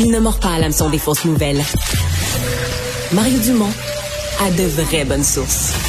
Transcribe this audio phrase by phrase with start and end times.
[0.00, 1.60] Il ne mord pas à l'hameçon des fausses nouvelles.
[3.10, 3.72] Mario Dumont
[4.40, 5.87] a de vraies bonnes sources.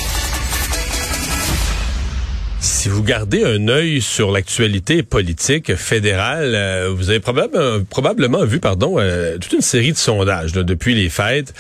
[2.79, 8.61] Si vous gardez un œil sur l'actualité politique fédérale, euh, vous avez probablement, probablement vu,
[8.61, 11.53] pardon, euh, toute une série de sondages depuis les fêtes,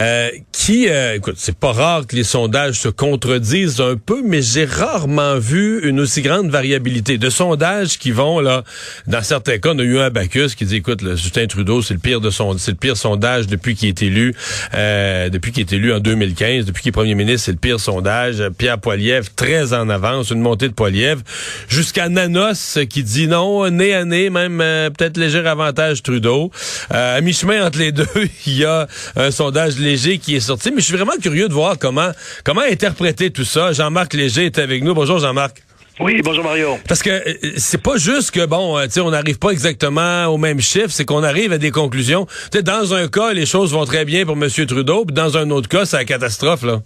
[0.00, 4.64] euh, qui, écoute, c'est pas rare que les sondages se contredisent un peu, mais j'ai
[4.64, 8.64] rarement vu une aussi grande variabilité de sondages qui vont là,
[9.06, 11.94] dans certains cas, on a eu un Bacchus qui dit, écoute, le Justin Trudeau, c'est
[11.94, 14.34] le pire de son, c'est le pire sondage depuis qu'il est élu,
[14.72, 18.42] depuis qu'il est élu en 2015, depuis qu'il est premier ministre, c'est le pire sondage.
[18.58, 21.22] Pierre Poilievre, très en avance, une montée de Poilievre,
[21.68, 26.50] jusqu'à Nanos qui dit non, nez à nez, même euh, peut-être léger avantage Trudeau.
[26.92, 28.06] Euh, à mi-chemin entre les deux,
[28.46, 31.54] il y a un sondage léger qui est sorti, mais je suis vraiment curieux de
[31.54, 32.10] voir comment
[32.44, 33.72] comment interpréter tout ça.
[33.72, 34.94] Jean-Marc Léger est avec nous.
[34.94, 35.62] Bonjour Jean-Marc.
[36.00, 36.76] Oui, bonjour Mario.
[36.88, 40.38] Parce que euh, c'est pas juste que bon, tu sais, on n'arrive pas exactement au
[40.38, 42.26] même chiffre, c'est qu'on arrive à des conclusions.
[42.50, 44.48] Tu sais, dans un cas, les choses vont très bien pour M.
[44.66, 46.82] Trudeau, puis dans un autre cas, c'est la catastrophe là.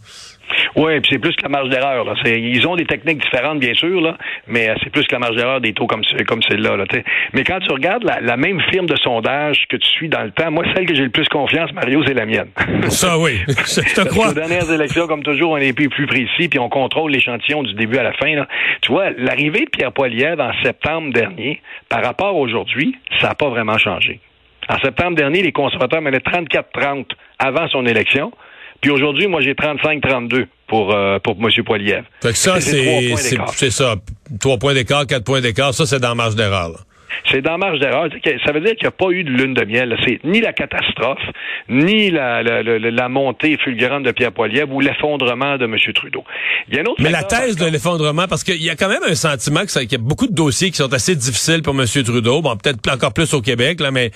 [0.77, 2.05] Oui, puis c'est plus que la marge d'erreur.
[2.05, 2.15] Là.
[2.27, 5.37] Ils ont des techniques différentes, bien sûr, là, mais euh, c'est plus que la marge
[5.37, 6.77] d'erreur des taux comme, comme celle-là.
[6.77, 6.85] Là,
[7.33, 10.51] mais quand tu regardes la, même firme de sondage que tu suis dans le temps,
[10.51, 12.49] moi, celle que j'ai le plus confiance, Mario, c'est la mienne.
[12.89, 13.41] Ça, oui.
[13.49, 14.31] Je te crois.
[14.31, 17.75] Aux dernières élections, comme toujours, on est plus, plus précis, puis on contrôle l'échantillon du
[17.75, 18.35] début à la fin.
[18.35, 18.47] Là.
[18.83, 23.35] Tu vois, l'arrivée de Pierre Poilievre en septembre dernier, par rapport à aujourd'hui, ça n'a
[23.35, 24.21] pas vraiment changé.
[24.69, 27.07] En septembre dernier, les conservateurs menaient 34-30
[27.39, 28.33] avant son élection.
[28.81, 31.65] Puis aujourd'hui, moi, j'ai 35-32 pour, euh, pour M.
[31.65, 32.05] Poiliev.
[32.23, 33.15] Fait que ça, c'est,
[33.55, 33.97] c'est ça.
[34.41, 35.75] Trois points d'écart, quatre points d'écart.
[35.75, 36.85] Ça, c'est dans la marge d'erreur.
[37.31, 38.09] C'est dans marge d'erreur.
[38.45, 39.97] Ça veut dire qu'il n'y a pas eu de lune de miel.
[40.05, 41.23] C'est ni la catastrophe,
[41.69, 45.77] ni la, la, la, montée fulgurante de Pierre Poilievre ou l'effondrement de M.
[45.95, 46.25] Trudeau.
[46.69, 49.15] Il y a Mais la thèse de l'effondrement, parce qu'il y a quand même un
[49.15, 51.87] sentiment qu'il y a beaucoup de dossiers qui sont assez difficiles pour M.
[51.87, 52.43] Trudeau.
[52.43, 54.11] Bon, peut-être encore plus au Québec, là, mais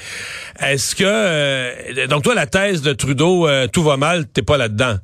[0.61, 1.05] est-ce que...
[1.07, 4.97] Euh, donc toi, la thèse de Trudeau, euh, tout va mal, t'es pas là-dedans?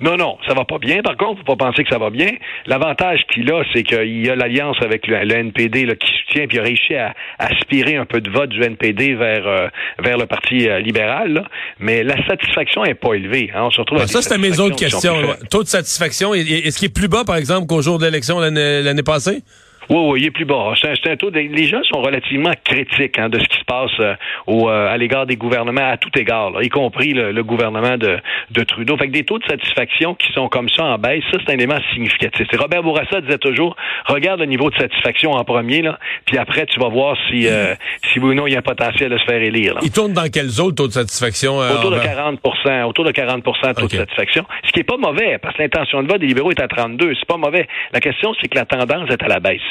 [0.00, 1.02] Non, non, ça va pas bien.
[1.02, 2.30] Par contre, faut pas penser que ça va bien.
[2.66, 6.58] L'avantage qu'il a, c'est qu'il y a l'alliance avec le, NPD là, qui soutient, puis
[6.58, 9.68] il a réussi à, aspirer un peu de vote du NPD vers euh,
[9.98, 11.48] vers le Parti euh, libéral.
[11.78, 13.50] Mais la satisfaction est pas élevée.
[13.54, 13.64] Hein.
[13.64, 13.98] On se retrouve.
[14.02, 15.16] Ah, ça, c'était mes autres questions.
[15.50, 19.02] Taux de satisfaction, est-ce qu'il est plus bas, par exemple, qu'au jour de l'élection l'année
[19.02, 19.42] passée?
[19.88, 20.72] Oui, oui, il est plus bas.
[20.80, 21.30] C'est un, taux.
[21.30, 24.14] les gens sont relativement critiques hein, de ce qui se passe euh,
[24.46, 28.18] au, euh, à l'égard des gouvernements à tout égard, y compris le, gouvernement de,
[28.50, 28.96] de, Trudeau.
[28.96, 31.54] Fait que des taux de satisfaction qui sont comme ça en baisse, ça c'est un
[31.54, 32.46] élément significatif.
[32.58, 33.76] Robert Bourassa disait toujours
[34.06, 37.74] regarde le niveau de satisfaction en premier, là, puis après tu vas voir si euh,
[38.12, 39.74] si oui ou non il y a un potentiel de se faire élire.
[39.82, 43.80] Il tourne dans quelle zone taux de satisfaction Autour de 40% autour de 40 de
[43.80, 46.50] taux de satisfaction, ce qui est pas mauvais parce que l'intention de vote des libéraux
[46.50, 47.68] est à 32, c'est pas mauvais.
[47.92, 49.60] La question c'est que la tendance est à la baisse.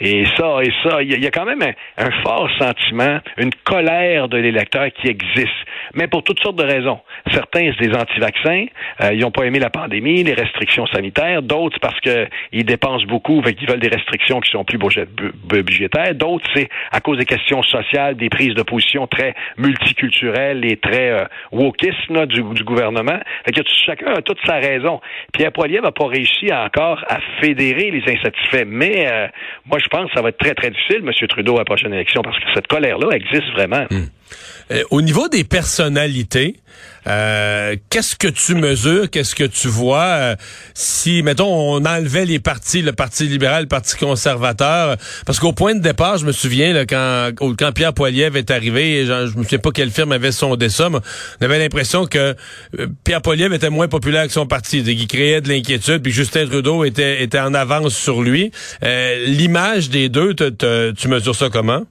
[0.00, 4.36] Et ça, et ça, il y, a quand même un, fort sentiment, une colère de
[4.36, 5.50] l'électeur qui existe,
[5.94, 7.00] mais pour toutes sortes de raisons.
[7.30, 8.66] Certains, c'est des anti-vaccins,
[9.02, 11.42] euh, ils n'ont pas aimé la pandémie, les restrictions sanitaires.
[11.42, 16.14] D'autres, parce qu'ils dépensent beaucoup, fait qu'ils veulent des restrictions qui sont plus budgétaires.
[16.14, 21.10] D'autres, c'est à cause des questions sociales, des prises de position très multiculturelles et très
[21.10, 23.18] euh, wokisme du, gouvernement.
[23.44, 25.00] Fait que chacun a toute sa raison.
[25.32, 29.28] Pierre Poilievre n'a pas réussi encore à fédérer les insatisfaits, mais euh,
[29.72, 31.28] moi, je pense que ça va être très, très difficile, M.
[31.28, 33.86] Trudeau, à la prochaine élection, parce que cette colère-là existe vraiment.
[33.90, 34.04] Hmm.
[34.70, 36.56] Euh, au niveau des personnalités,
[37.06, 40.36] euh, qu'est-ce que tu mesures, qu'est-ce que tu vois euh,
[40.72, 45.74] si, mettons, on enlevait les partis, le Parti libéral, le Parti conservateur, parce qu'au point
[45.74, 49.42] de départ, je me souviens là, quand, quand Pierre Poilievre est arrivé, je, je me
[49.42, 50.98] souviens pas quelle firme avait sondé ça, mais
[51.40, 52.36] on avait l'impression que
[53.04, 56.84] Pierre Poilievre était moins populaire que son parti, il créait de l'inquiétude, puis Justin Trudeau
[56.84, 58.52] était, était en avance sur lui.
[58.82, 61.84] L'image des deux, tu mesures ça comment?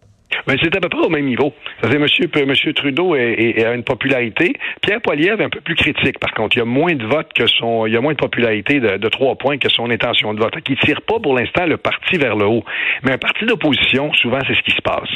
[0.47, 1.53] Mais c'est à peu près au même niveau.
[1.83, 4.53] Monsieur, Trudeau est, a une popularité.
[4.81, 6.55] Pierre Poilievre est un peu plus critique, par contre.
[6.55, 9.09] Il y a moins de votes que son, il y a moins de popularité de,
[9.09, 10.59] trois points que son intention de vote.
[10.61, 12.63] Qui tire pas pour l'instant le parti vers le haut.
[13.03, 15.09] Mais un parti d'opposition, souvent, c'est ce qui se passe.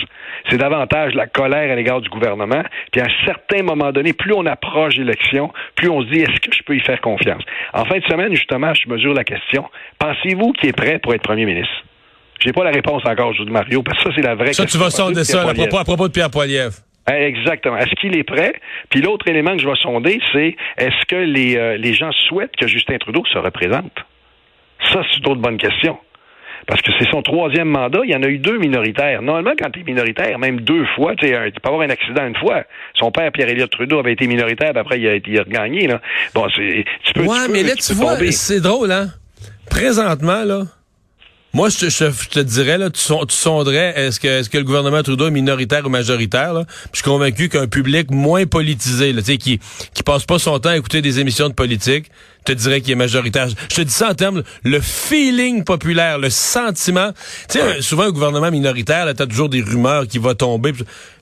[0.50, 2.64] C'est davantage la colère à l'égard du gouvernement.
[2.92, 6.40] Puis à un certain moment donné, plus on approche l'élection, plus on se dit, est-ce
[6.40, 7.44] que je peux y faire confiance?
[7.74, 9.66] En fin de semaine, justement, je mesure la question.
[10.00, 11.84] Pensez-vous qu'il est prêt pour être premier ministre?
[12.40, 14.80] J'ai pas la réponse encore, aujourd'hui, Mario, parce que ça, c'est la vraie ça, question.
[14.80, 16.74] Ça, tu vas sonder ça à propos, à propos de Pierre Poilievre.
[17.08, 17.78] Exactement.
[17.78, 18.54] Est-ce qu'il est prêt?
[18.90, 22.56] Puis l'autre élément que je vais sonder, c'est est-ce que les, euh, les gens souhaitent
[22.56, 23.94] que Justin Trudeau se représente?
[24.92, 25.98] Ça, c'est une autre bonne question.
[26.68, 28.00] Parce que c'est son troisième mandat.
[28.06, 29.22] Il y en a eu deux minoritaires.
[29.22, 32.64] Normalement, quand tu es minoritaire, même deux fois, tu peux avoir un accident une fois.
[32.96, 35.86] Son père, Pierre-Éliott Trudeau, avait été minoritaire, puis après, il a, il a gagné.
[35.86, 36.02] Là.
[36.34, 37.22] Bon, c'est, tu peux.
[37.22, 39.10] Ouais, tu mais là, tu tu vois, c'est drôle, hein?
[39.70, 40.64] Présentement, là,
[41.56, 44.50] moi, je te, je, je te dirais, là, tu, son- tu sonderais, est-ce que, est-ce
[44.50, 46.66] que le gouvernement Trudeau est minoritaire ou majoritaire, là?
[46.66, 49.38] Puis Je suis convaincu qu'un public moins politisé, là, qui,
[49.94, 52.12] qui passe pas son temps à écouter des émissions de politique,
[52.46, 53.48] te dirais qu'il est majoritaire.
[53.50, 57.12] Je te dis ça en termes, le feeling populaire, le sentiment.
[57.50, 60.74] Tu sais, souvent, un gouvernement minoritaire, là, t'as toujours des rumeurs qui vont tomber.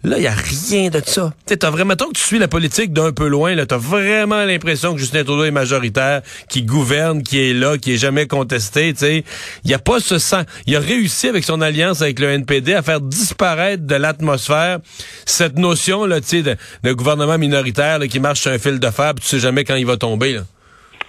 [0.03, 1.33] Là, il y a rien de ça.
[1.45, 3.77] Tu sais, t'as vraiment, mettons que tu suis la politique d'un peu loin, là, t'as
[3.77, 8.27] vraiment l'impression que Justin Trudeau est majoritaire, qui gouverne, qui est là, qui est jamais
[8.27, 9.23] contesté, tu sais.
[9.63, 10.43] Il y a pas ce sens.
[10.67, 14.79] Il a réussi avec son alliance avec le NPD à faire disparaître de l'atmosphère
[15.25, 18.79] cette notion, là, tu sais, de, de gouvernement minoritaire, là, qui marche sur un fil
[18.79, 20.41] de fer, puis tu sais jamais quand il va tomber, là.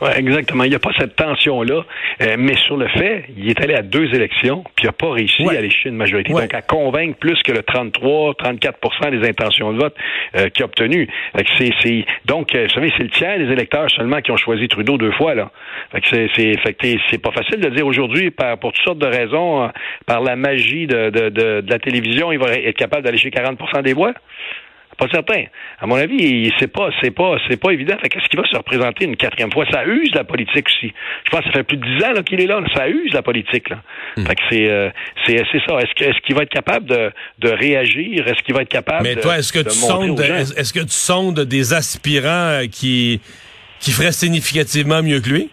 [0.01, 0.65] Ouais, exactement.
[0.65, 1.85] Il n'y a pas cette tension-là.
[2.23, 5.11] Euh, mais sur le fait, il est allé à deux élections, puis il n'a pas
[5.13, 5.57] réussi Ouais.
[5.57, 6.33] à aller chercher une majorité.
[6.33, 6.43] Ouais.
[6.43, 9.95] Donc, à convaincre plus que le 33, 34% des intentions de vote
[10.37, 11.09] euh, qu'il a obtenu.
[11.37, 11.51] Fait que
[11.83, 14.99] c'est, donc, euh, vous savez, c'est le tiers des électeurs seulement qui ont choisi Trudeau
[14.99, 15.35] deux fois.
[15.35, 15.51] Là.
[15.93, 18.73] Fait que c'est, c'est, fait que t'es- c'est pas facile de dire aujourd'hui, par, pour
[18.73, 19.69] toutes sortes de raisons, euh,
[20.07, 23.31] par la magie de, de, de, de la télévision, il va être capable d'aller chez
[23.31, 24.13] 40% des voix.
[24.97, 25.45] Pas certain.
[25.81, 27.97] À mon avis, c'est pas, c'est pas, c'est pas évident.
[28.01, 29.65] Fait qu'est-ce qu'il va se représenter une quatrième fois?
[29.71, 30.93] Ça use la politique aussi.
[31.25, 32.61] Je pense que ça fait plus de dix ans qu'il est là.
[32.75, 33.69] Ça use la politique.
[33.71, 33.83] Là.
[34.17, 34.91] Fait que c'est, euh,
[35.27, 35.79] c'est, c'est ça.
[35.79, 37.11] Est-ce, que, est-ce qu'il va être capable de,
[37.41, 38.27] de réagir?
[38.29, 40.91] Est-ce qu'il va être capable Mais toi, est-ce que de tu sondes, est-ce que tu
[40.91, 42.29] sondes des aspirants
[42.63, 43.21] euh, qui,
[43.81, 45.51] qui feraient significativement mieux que lui?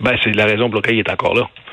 [0.00, 1.48] Ben, c'est la raison pour laquelle il est encore là.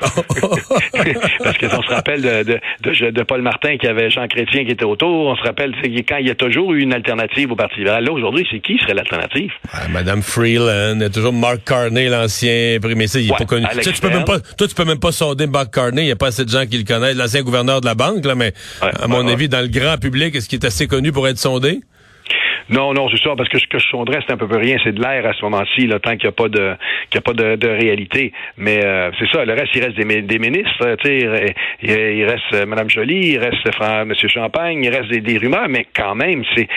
[1.42, 4.64] Parce que on se rappelle de, de, de, de Paul Martin qui avait Jean Chrétien
[4.64, 5.26] qui était autour.
[5.28, 5.72] On se rappelle
[6.08, 8.04] quand il y a toujours eu une alternative au Parti libéral.
[8.04, 9.50] Là, aujourd'hui, c'est qui serait l'alternative?
[9.72, 13.38] Ah, Madame Freeland, il y a toujours Mark Carney, l'ancien premier ministre, il est Ouais,
[13.38, 13.66] pas connu.
[13.72, 16.06] Tu sais, tu peux même pas, toi, tu peux même pas sonder Mark Carney, il
[16.06, 18.34] n'y a pas assez de gens qui le connaissent, l'ancien gouverneur de la banque, là,
[18.34, 18.52] mais
[18.82, 21.26] Ouais, à mon ouais, avis, dans le grand public, est-ce qu'il est assez connu pour
[21.28, 21.80] être sondé?
[22.70, 24.76] Non, non, c'est ça, parce que ce que je sonderais, c'est un peu peu rien,
[24.84, 26.74] c'est de l'air à ce moment-ci, là, tant qu'il n'y a pas de
[27.10, 28.32] qu'il a pas de, réalité.
[28.56, 32.24] Mais euh, c'est ça, le reste, il reste des, des ministres, euh, tu sais, il,
[32.24, 34.14] reste euh, Mme Joly, il reste M.
[34.14, 36.68] Champagne, il reste des, rumeurs, mais quand même, c'est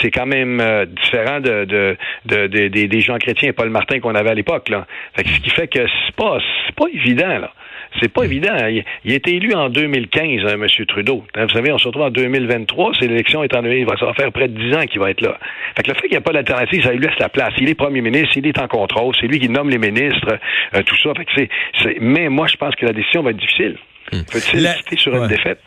[0.00, 1.96] c'est quand même euh, différent de, de,
[2.26, 4.86] de, de- des gens chrétiens et Paul Martin qu'on avait à l'époque, là.
[5.14, 7.52] Fait que ce qui fait que c'est pas c'est pas évident, là.
[8.00, 8.54] C'est pas évident.
[8.68, 10.66] Il, il a été élu en 2015, hein, M.
[10.86, 11.24] Trudeau.
[11.34, 12.92] Hein, Vous savez, on se retrouve en 2023.
[13.00, 15.10] C'est l'élection étant donné, il va ça va faire près de 10 ans qu'il va
[15.10, 15.38] être là.
[15.76, 17.52] Fait que le fait qu'il n'y a pas d'alternative, ça lui laisse la place.
[17.58, 20.38] Il est premier ministre, il est en contrôle, c'est lui qui nomme les ministres,
[20.74, 21.10] euh, tout ça.
[21.16, 21.48] Fait que c'est,
[21.82, 23.76] c'est- mais moi, je pense que la décision va être difficile.
[24.10, 25.18] Peut-il La- rester sur ouais.
[25.20, 25.58] une défaite?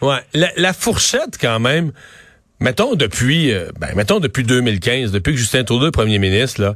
[0.00, 0.16] Ouais.
[0.34, 1.92] La, la fourchette, quand même,
[2.60, 6.74] mettons depuis, euh, ben, mettons depuis 2015, depuis que Justin Trudeau est premier ministre, là,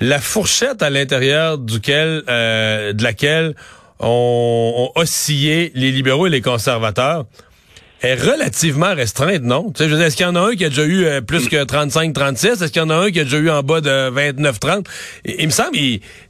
[0.00, 3.54] la fourchette à l'intérieur duquel, euh, de laquelle
[4.00, 7.24] ont, ont oscillé les libéraux et les conservateurs
[8.02, 9.70] est relativement restreinte, non?
[9.72, 11.04] Tu sais, je veux dire, est-ce qu'il y en a un qui a déjà eu
[11.04, 12.46] euh, plus que 35-36?
[12.64, 14.86] Est-ce qu'il y en a un qui a déjà eu en bas de 29-30?
[15.26, 15.76] Il, il me semble,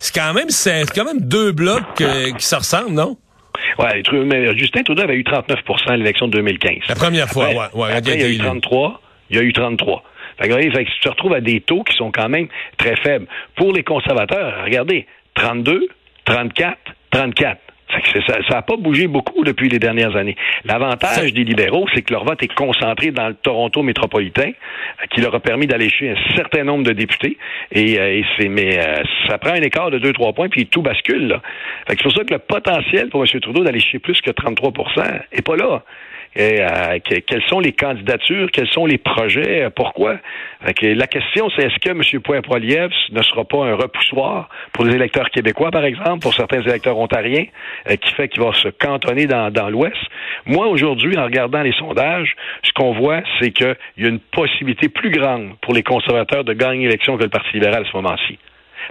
[0.00, 3.16] c'est quand même, c'est quand même deux blocs euh, qui se ressemblent, non?
[3.78, 6.88] Ouais, mais Justin Trudeau avait eu 39 à l'élection de 2015.
[6.88, 7.92] La première fois, Après- ouais, ouais.
[7.92, 8.44] Après, il y a eu élu.
[8.44, 9.00] 33.
[9.30, 10.02] Il y a eu 33.
[10.40, 12.96] Fait que, fait que tu te retrouves à des taux qui sont quand même très
[12.96, 13.26] faibles.
[13.56, 15.86] Pour les conservateurs, regardez, 32,
[16.24, 16.76] 34,
[17.12, 17.58] 34.
[18.26, 20.36] Ça n'a pas bougé beaucoup depuis les dernières années.
[20.64, 25.20] L'avantage des libéraux, c'est que leur vote est concentré dans le Toronto métropolitain, euh, qui
[25.20, 27.36] leur a permis d'aller chez un certain nombre de députés.
[27.72, 30.82] Et, euh, et c'est, mais euh, ça prend un écart de 2-3 points, puis tout
[30.82, 31.28] bascule.
[31.28, 31.42] Là.
[31.86, 33.40] Fait que c'est pour ça que le potentiel pour M.
[33.40, 35.82] Trudeau d'aller chez plus que 33% est pas là.
[36.36, 40.16] Et, euh, que- quelles sont les candidatures, quels sont les projets, euh, pourquoi?
[40.62, 42.42] La question, c'est est-ce que M.
[42.42, 46.98] Poilievre ne sera pas un repoussoir pour les électeurs québécois, par exemple, pour certains électeurs
[46.98, 47.46] ontariens,
[47.88, 49.96] euh, qui fait qu'il va se cantonner dans, dans l'Ouest?
[50.46, 54.88] Moi, aujourd'hui, en regardant les sondages, ce qu'on voit, c'est qu'il y a une possibilité
[54.88, 58.38] plus grande pour les conservateurs de gagner l'élection que le Parti libéral à ce moment-ci.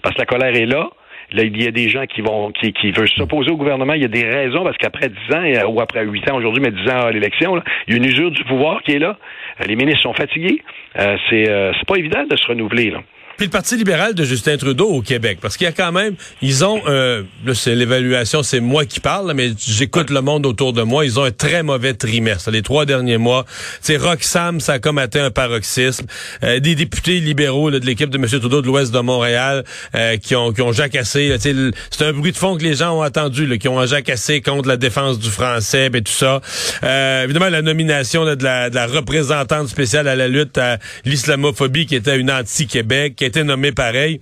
[0.03, 0.89] Parce que la colère est là.
[1.31, 3.93] Là, il y a des gens qui vont qui, qui veulent s'opposer au gouvernement.
[3.93, 6.61] Il y a des raisons parce qu'après 10 ans, euh, ou après 8 ans aujourd'hui,
[6.61, 9.17] mais 10 ans à l'élection, il y a une usure du pouvoir qui est là.
[9.61, 10.61] Euh, Les ministres sont fatigués.
[10.97, 12.93] Euh, c'est euh, c'est pas évident de se renouveler.
[13.39, 16.15] Puis le Parti libéral de Justin Trudeau au Québec, parce qu'il y a quand même,
[16.41, 20.81] ils ont, euh, c'est l'évaluation, c'est moi qui parle, mais j'écoute le monde autour de
[20.81, 22.51] moi, ils ont un très mauvais trimestre.
[22.51, 23.45] Les trois derniers mois,
[23.79, 26.05] c'est Roxham, ça a comme atteint un paroxysme.
[26.43, 28.25] Euh, des députés libéraux de l'équipe de M.
[28.25, 29.63] Trudeau de l'Ouest de Montréal
[29.95, 33.05] euh, qui ont qui ont jacassé, c'est un bruit de fond que les gens ont
[33.05, 36.41] entendu, là, qui ont jacassé contre la défense du français, et tout ça.
[36.83, 41.85] Euh, évidemment, la nomination de, la, de la représentante spéciale à la lutte à l'islamophobie
[41.85, 44.19] qui était une anti-Québec, été nommée pareil.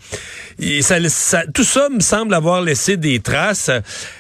[0.60, 3.72] Tout ça me semble avoir laissé des traces.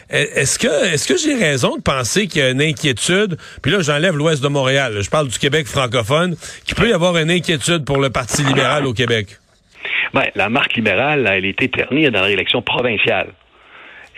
[0.09, 3.37] Est-ce que est-ce que j'ai raison de penser qu'il y a une inquiétude?
[3.61, 4.99] Puis là, j'enlève l'Ouest de Montréal.
[5.01, 8.85] Je parle du Québec francophone, qu'il peut y avoir une inquiétude pour le Parti libéral
[8.85, 9.37] au Québec?
[10.13, 13.29] Ben, la marque libérale, elle est éternie dans l'élection provinciale.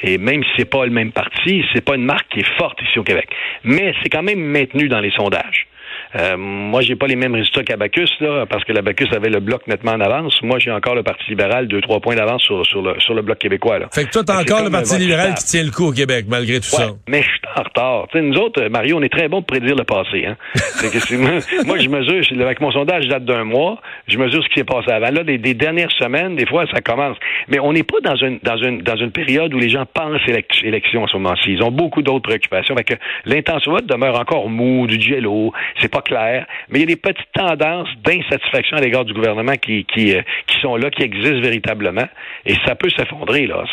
[0.02, 2.80] Et même si c'est pas le même parti, c'est pas une marque qui est forte
[2.82, 3.28] ici au Québec.
[3.64, 5.68] Mais c'est quand même maintenu dans les sondages.
[6.16, 9.68] Euh, moi, j'ai pas les mêmes résultats qu'Abacus, là, parce que l'Abacus avait le bloc
[9.68, 10.42] nettement en avance.
[10.42, 13.22] Moi, j'ai encore le Parti libéral, deux, trois points d'avance sur, sur, le, sur le
[13.22, 13.80] bloc québécois.
[13.80, 13.88] Là.
[13.94, 16.60] Fait que toi, t'as encore le Parti libéral qui tient le coup au Québec, malgré
[16.60, 16.90] tout ça.
[17.08, 18.08] Mais je suis en retard.
[18.12, 20.26] sais, nous autres, Mario, on est très bon pour prédire le passé.
[20.26, 20.36] Hein?
[20.82, 24.66] que moi, je mesure, avec mon sondage date d'un mois, je mesure ce qui s'est
[24.66, 25.12] passé avant.
[25.12, 27.18] Là, des, dernières semaines, des fois, ça commence.
[27.48, 30.22] Mais on n'est pas dans une, dans, une, dans une période où les gens pensent
[30.64, 31.52] élection en ce moment-ci.
[31.52, 32.76] Ils ont beaucoup d'autres préoccupations.
[32.76, 32.94] Fait que
[33.26, 37.32] l'intention demeure encore mou, du jello, c'est pas clair, mais il y a des petites
[37.34, 42.08] tendances d'insatisfaction à l'égard du gouvernement qui, qui, euh, qui sont là, qui existent véritablement,
[42.46, 43.64] et ça peut s'effondrer, là.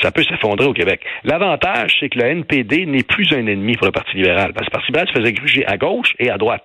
[0.00, 1.00] Ça peut s'effondrer au Québec.
[1.24, 4.70] L'avantage, c'est que le NPD n'est plus un ennemi pour le Parti libéral, parce que
[4.70, 6.64] le Parti libéral se faisait gruger à gauche et à droite.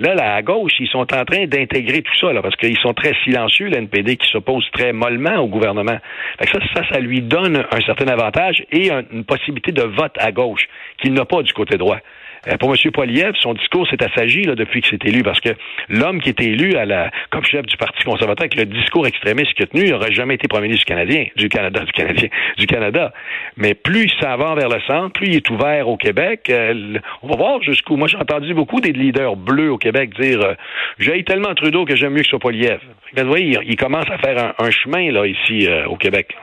[0.00, 3.14] Là, là, à gauche, ils sont en train d'intégrer tout ça, parce qu'ils sont très
[3.24, 5.98] silencieux, le NPD, qui s'oppose très mollement au gouvernement.
[6.40, 10.68] ça, ça, ça lui donne un certain avantage et une possibilité de vote à gauche
[10.98, 11.98] qu'il n'a pas du côté droit.
[12.46, 12.90] Euh, pour M.
[12.92, 15.50] Poiliev, son discours s'est assagi là, depuis qu'il s'est élu, parce que
[15.88, 19.54] l'homme qui était élu à la, comme chef du Parti conservateur avec le discours extrémiste
[19.54, 22.66] qu'il a tenu, n'aurait jamais été premier ministre du Canadien, du Canada, du Canadien, du
[22.66, 23.12] Canada.
[23.56, 26.48] Mais plus il va vers le centre, plus il est ouvert au Québec.
[26.50, 27.96] Euh, on va voir jusqu'où.
[27.96, 30.54] Moi, j'ai entendu beaucoup des leaders bleus au Québec dire euh,
[30.98, 32.80] J'ai tellement Trudeau que j'aime mieux que ce soit Poiliev.
[33.16, 36.36] Vous voyez, il, commence à faire un, chemin là ici au Québec.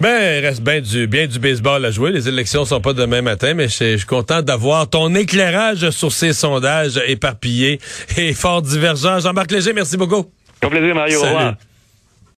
[0.00, 2.10] Ben, il reste bien du, bien du baseball à jouer.
[2.10, 6.32] Les élections sont pas demain matin, mais je suis content d'avoir ton éclairage sur ces
[6.32, 7.80] sondages éparpillés
[8.16, 9.20] et fort divergents.
[9.20, 10.30] Jean-Marc Léger, merci beaucoup.
[10.60, 11.20] Plaisir, Mario.
[11.20, 11.54] Au revoir.